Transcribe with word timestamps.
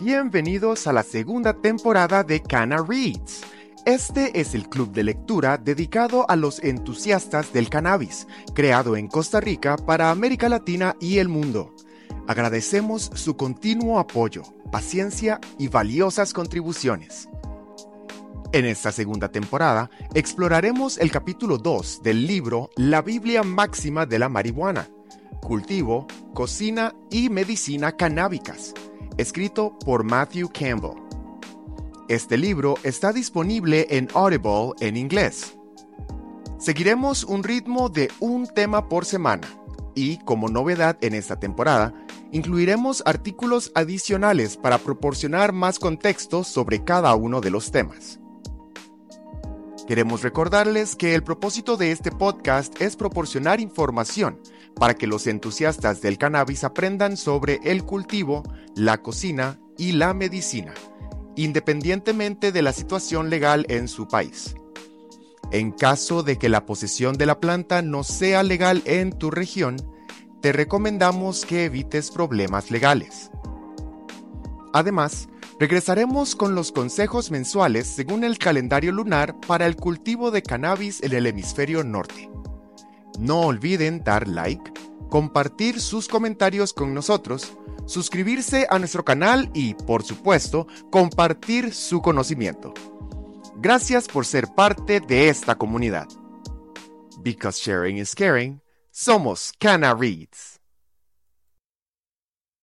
Bienvenidos 0.00 0.88
a 0.88 0.92
la 0.92 1.04
segunda 1.04 1.52
temporada 1.52 2.24
de 2.24 2.42
Cana 2.42 2.78
Reads. 2.78 3.42
Este 3.86 4.40
es 4.40 4.56
el 4.56 4.68
club 4.68 4.90
de 4.90 5.04
lectura 5.04 5.56
dedicado 5.56 6.28
a 6.28 6.34
los 6.34 6.60
entusiastas 6.64 7.52
del 7.52 7.70
cannabis, 7.70 8.26
creado 8.54 8.96
en 8.96 9.06
Costa 9.06 9.38
Rica 9.38 9.76
para 9.76 10.10
América 10.10 10.48
Latina 10.48 10.96
y 11.00 11.18
el 11.18 11.28
mundo. 11.28 11.72
Agradecemos 12.26 13.08
su 13.14 13.36
continuo 13.36 14.00
apoyo, 14.00 14.42
paciencia 14.72 15.38
y 15.58 15.68
valiosas 15.68 16.32
contribuciones. 16.32 17.28
En 18.52 18.64
esta 18.64 18.90
segunda 18.90 19.30
temporada 19.30 19.90
exploraremos 20.12 20.98
el 20.98 21.12
capítulo 21.12 21.56
2 21.56 22.02
del 22.02 22.26
libro 22.26 22.70
La 22.74 23.00
Biblia 23.00 23.44
Máxima 23.44 24.06
de 24.06 24.18
la 24.18 24.28
Marihuana, 24.28 24.88
Cultivo, 25.40 26.08
Cocina 26.32 26.94
y 27.10 27.28
Medicina 27.28 27.92
Canábicas, 27.92 28.74
escrito 29.16 29.78
por 29.84 30.04
Matthew 30.04 30.50
Campbell. 30.50 31.02
Este 32.08 32.36
libro 32.36 32.74
está 32.82 33.12
disponible 33.12 33.86
en 33.90 34.08
Audible 34.14 34.72
en 34.80 34.96
inglés. 34.96 35.56
Seguiremos 36.58 37.24
un 37.24 37.44
ritmo 37.44 37.88
de 37.88 38.10
un 38.20 38.46
tema 38.46 38.88
por 38.88 39.04
semana 39.04 39.46
y, 39.94 40.18
como 40.18 40.48
novedad 40.48 40.96
en 41.00 41.14
esta 41.14 41.38
temporada, 41.38 41.94
incluiremos 42.32 43.02
artículos 43.06 43.70
adicionales 43.74 44.56
para 44.56 44.78
proporcionar 44.78 45.52
más 45.52 45.78
contexto 45.78 46.42
sobre 46.44 46.84
cada 46.84 47.14
uno 47.14 47.40
de 47.40 47.50
los 47.50 47.70
temas. 47.70 48.18
Queremos 49.86 50.22
recordarles 50.22 50.96
que 50.96 51.14
el 51.14 51.22
propósito 51.22 51.76
de 51.76 51.92
este 51.92 52.10
podcast 52.10 52.80
es 52.80 52.96
proporcionar 52.96 53.60
información 53.60 54.40
para 54.76 54.94
que 54.94 55.06
los 55.06 55.26
entusiastas 55.26 56.00
del 56.00 56.18
cannabis 56.18 56.64
aprendan 56.64 57.16
sobre 57.16 57.60
el 57.64 57.84
cultivo, 57.84 58.42
la 58.74 59.02
cocina 59.02 59.58
y 59.78 59.92
la 59.92 60.14
medicina, 60.14 60.74
independientemente 61.36 62.52
de 62.52 62.62
la 62.62 62.72
situación 62.72 63.30
legal 63.30 63.66
en 63.68 63.88
su 63.88 64.08
país. 64.08 64.54
En 65.50 65.70
caso 65.70 66.22
de 66.22 66.38
que 66.38 66.48
la 66.48 66.66
posesión 66.66 67.16
de 67.16 67.26
la 67.26 67.38
planta 67.38 67.82
no 67.82 68.02
sea 68.02 68.42
legal 68.42 68.82
en 68.86 69.12
tu 69.12 69.30
región, 69.30 69.76
te 70.40 70.52
recomendamos 70.52 71.44
que 71.44 71.64
evites 71.64 72.10
problemas 72.10 72.70
legales. 72.70 73.30
Además, 74.72 75.28
Regresaremos 75.60 76.34
con 76.34 76.56
los 76.56 76.72
consejos 76.72 77.30
mensuales 77.30 77.86
según 77.86 78.24
el 78.24 78.38
calendario 78.38 78.90
lunar 78.90 79.38
para 79.46 79.66
el 79.66 79.76
cultivo 79.76 80.32
de 80.32 80.42
cannabis 80.42 81.00
en 81.02 81.12
el 81.12 81.26
hemisferio 81.26 81.84
norte. 81.84 82.28
No 83.18 83.40
olviden 83.42 84.02
dar 84.02 84.28
like, 84.28 84.72
compartir 85.08 85.80
sus 85.80 86.08
comentarios 86.08 86.72
con 86.72 86.94
nosotros, 86.94 87.52
suscribirse 87.86 88.66
a 88.70 88.78
nuestro 88.78 89.04
canal 89.04 89.50
y, 89.54 89.74
por 89.74 90.02
supuesto, 90.02 90.66
compartir 90.90 91.72
su 91.72 92.02
conocimiento. 92.02 92.74
Gracias 93.56 94.08
por 94.08 94.26
ser 94.26 94.48
parte 94.54 95.00
de 95.00 95.28
esta 95.28 95.54
comunidad. 95.54 96.08
Because 97.22 97.58
sharing 97.60 97.98
is 97.98 98.14
caring, 98.14 98.60
somos 98.90 99.52
Cana 99.58 99.94
Reads. 99.94 100.60